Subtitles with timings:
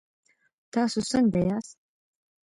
[0.73, 1.71] تاسو څنګ ياست؟